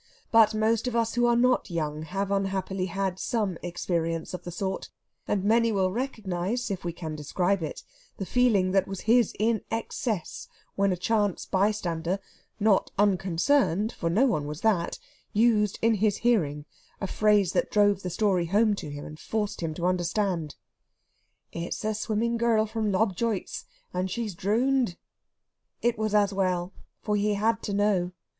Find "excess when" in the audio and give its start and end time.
9.69-10.91